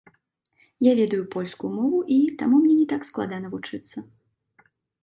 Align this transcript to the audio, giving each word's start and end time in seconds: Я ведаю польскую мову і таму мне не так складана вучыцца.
Я 0.85 0.93
ведаю 0.99 1.19
польскую 1.35 1.69
мову 1.77 1.99
і 2.17 2.19
таму 2.41 2.55
мне 2.65 2.73
не 2.81 2.87
так 2.95 3.01
складана 3.13 3.47
вучыцца. 3.55 3.97